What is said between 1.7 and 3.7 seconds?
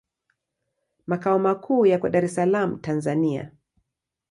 yako Dar es Salaam, Tanzania.